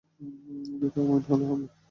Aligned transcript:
দুইটা 0.79 0.99
ওয়াইন 1.01 1.23
হলেই 1.27 1.47
হবে। 1.49 1.65